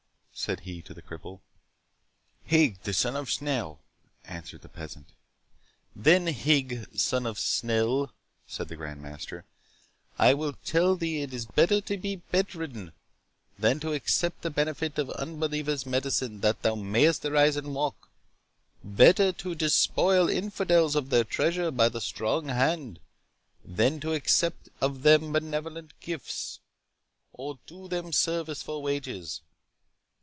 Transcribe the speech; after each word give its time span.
said 0.33 0.61
he 0.61 0.81
to 0.81 0.91
the 0.91 1.03
cripple. 1.03 1.41
"Higg, 2.45 2.81
the 2.81 2.93
son 2.93 3.15
of 3.15 3.29
Snell," 3.29 3.79
answered 4.25 4.61
the 4.63 4.69
peasant. 4.69 5.09
"Then 5.95 6.25
Higg, 6.25 6.97
son 6.97 7.27
of 7.27 7.37
Snell," 7.37 8.11
said 8.47 8.67
the 8.67 8.75
Grand 8.77 9.03
Master, 9.03 9.45
"I 10.17 10.33
tell 10.63 10.95
thee 10.95 11.21
it 11.21 11.31
is 11.31 11.45
better 11.45 11.79
to 11.81 11.95
be 11.95 12.15
bedridden, 12.15 12.93
than 13.59 13.79
to 13.81 13.93
accept 13.93 14.41
the 14.41 14.49
benefit 14.49 14.97
of 14.97 15.11
unbelievers' 15.11 15.85
medicine 15.85 16.39
that 16.41 16.63
thou 16.63 16.73
mayest 16.73 17.23
arise 17.23 17.55
and 17.55 17.75
walk; 17.75 18.09
better 18.83 19.31
to 19.33 19.53
despoil 19.53 20.27
infidels 20.27 20.95
of 20.95 21.11
their 21.11 21.25
treasure 21.25 21.69
by 21.69 21.87
the 21.87 22.01
strong 22.01 22.47
hand, 22.47 22.99
than 23.63 23.99
to 23.99 24.13
accept 24.13 24.69
of 24.79 25.03
them 25.03 25.33
benevolent 25.33 25.93
gifts, 25.99 26.59
or 27.31 27.59
do 27.67 27.87
them 27.87 28.11
service 28.11 28.63
for 28.63 28.81
wages. 28.81 29.41